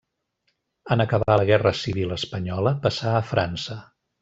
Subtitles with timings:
[0.95, 3.79] En acabar la Guerra civil espanyola passà a França.